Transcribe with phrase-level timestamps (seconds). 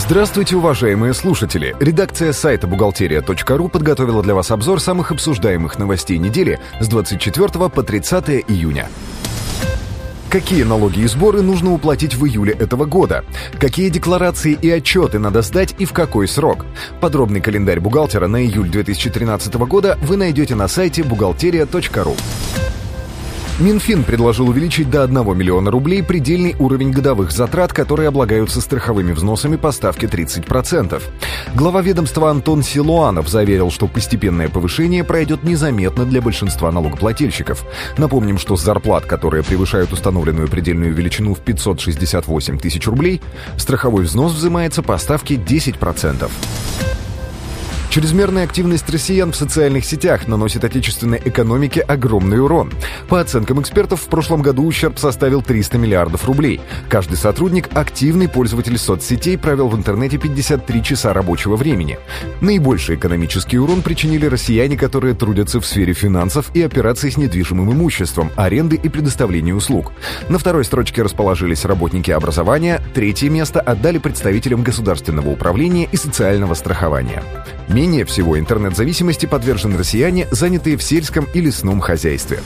[0.00, 1.76] Здравствуйте, уважаемые слушатели!
[1.78, 8.28] Редакция сайта бухгалтерия.ру подготовила для вас обзор самых обсуждаемых новостей недели с 24 по 30
[8.48, 8.88] июня.
[10.30, 13.24] Какие налоги и сборы нужно уплатить в июле этого года?
[13.60, 16.64] Какие декларации и отчеты надо сдать и в какой срок?
[17.02, 22.16] Подробный календарь бухгалтера на июль 2013 года вы найдете на сайте бухгалтерия.ру.
[23.60, 29.56] Минфин предложил увеличить до 1 миллиона рублей предельный уровень годовых затрат, которые облагаются страховыми взносами
[29.56, 31.02] по ставке 30%.
[31.54, 37.66] Глава ведомства Антон Силуанов заверил, что постепенное повышение пройдет незаметно для большинства налогоплательщиков.
[37.98, 43.20] Напомним, что с зарплат, которые превышают установленную предельную величину в 568 тысяч рублей,
[43.58, 46.30] страховой взнос взимается по ставке 10%.
[47.90, 52.72] Чрезмерная активность россиян в социальных сетях наносит отечественной экономике огромный урон.
[53.08, 56.60] По оценкам экспертов, в прошлом году ущерб составил 300 миллиардов рублей.
[56.88, 61.98] Каждый сотрудник, активный пользователь соцсетей, провел в интернете 53 часа рабочего времени.
[62.40, 68.30] Наибольший экономический урон причинили россияне, которые трудятся в сфере финансов и операций с недвижимым имуществом,
[68.36, 69.90] аренды и предоставления услуг.
[70.28, 77.24] На второй строчке расположились работники образования, третье место отдали представителям государственного управления и социального страхования.
[77.80, 82.42] Менее всего интернет-зависимости подвержены россияне, занятые в сельском и лесном хозяйстве.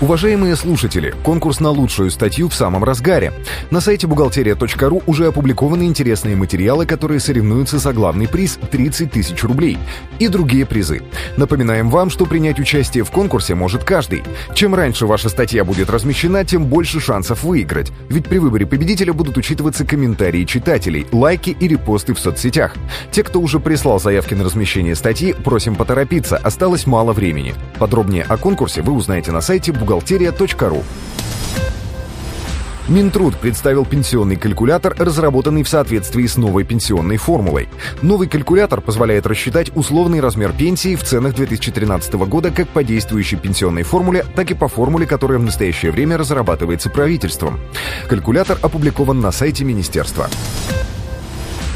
[0.00, 3.32] Уважаемые слушатели, конкурс на лучшую статью в самом разгаре.
[3.70, 9.78] На сайте бухгалтерия.ру уже опубликованы интересные материалы, которые соревнуются за главный приз 30 тысяч рублей
[10.18, 11.02] и другие призы.
[11.36, 14.24] Напоминаем вам, что принять участие в конкурсе может каждый.
[14.52, 17.92] Чем раньше ваша статья будет размещена, тем больше шансов выиграть.
[18.08, 22.74] Ведь при выборе победителя будут учитываться комментарии читателей, лайки и репосты в соцсетях.
[23.12, 27.54] Те, кто уже прислал заявки на размещение статьи, просим поторопиться, осталось мало времени.
[27.78, 30.82] Подробнее о конкурсе вы узнаете на сайте бухгалтерия.ру.
[32.88, 37.68] Минтруд представил пенсионный калькулятор, разработанный в соответствии с новой пенсионной формулой.
[38.02, 43.84] Новый калькулятор позволяет рассчитать условный размер пенсии в ценах 2013 года как по действующей пенсионной
[43.84, 47.58] формуле, так и по формуле, которая в настоящее время разрабатывается правительством.
[48.08, 50.28] Калькулятор опубликован на сайте министерства.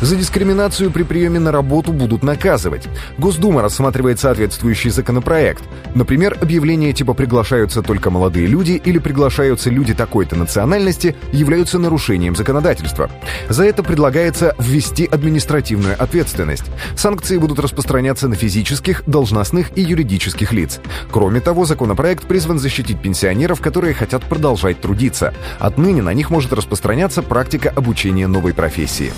[0.01, 2.87] За дискриминацию при приеме на работу будут наказывать.
[3.19, 5.65] Госдума рассматривает соответствующий законопроект.
[5.97, 13.11] Например, объявления типа «приглашаются только молодые люди» или «приглашаются люди такой-то национальности» являются нарушением законодательства.
[13.49, 16.65] За это предлагается ввести административную ответственность.
[16.97, 20.81] Санкции будут распространяться на физических, должностных и юридических лиц.
[21.11, 25.35] Кроме того, законопроект призван защитить пенсионеров, которые хотят продолжать трудиться.
[25.59, 29.13] Отныне на них может распространяться практика обучения новой профессии.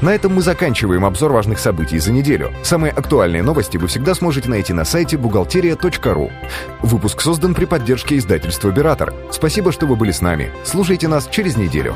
[0.00, 2.52] На этом мы заканчиваем обзор важных событий за неделю.
[2.62, 6.30] Самые актуальные новости вы всегда сможете найти на сайте бухгалтерия.ру.
[6.82, 9.14] Выпуск создан при поддержке издательства «Оператор».
[9.30, 10.50] Спасибо, что вы были с нами.
[10.64, 11.94] Слушайте нас через неделю.